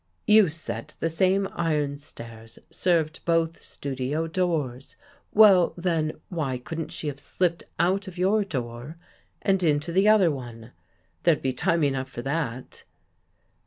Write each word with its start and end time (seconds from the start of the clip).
""You 0.37 0.49
said 0.49 0.93
the 0.99 1.09
same 1.09 1.47
Iron 1.51 1.99
stairs 1.99 2.57
served 2.71 3.23
both 3.23 3.61
studio 3.61 4.25
doors. 4.25 4.95
Well 5.31 5.75
then, 5.77 6.13
why 6.29 6.57
couldn't 6.57 6.91
she 6.91 7.05
have 7.07 7.19
slipped 7.19 7.65
out 7.77 8.07
of 8.07 8.17
your 8.17 8.43
door 8.43 8.97
and 9.43 9.61
Into 9.61 9.91
the 9.91 10.07
other 10.07 10.31
one? 10.31 10.71
There'd 11.21 11.43
be 11.43 11.53
time 11.53 11.83
enough 11.83 12.09
for 12.09 12.23
that." 12.23 12.81